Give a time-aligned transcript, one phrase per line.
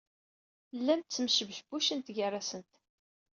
[0.77, 2.71] Llant ttmesbucbucen gar-asent.